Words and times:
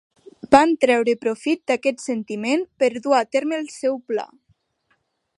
Van 0.53 0.71
treure 0.85 1.13
profit 1.25 1.59
d'aquest 1.71 2.01
sentiment 2.05 2.65
per 2.83 2.89
dur 2.95 3.13
a 3.19 3.23
terme 3.35 3.59
el 3.65 3.69
seu 3.75 3.99
pla. 4.13 4.25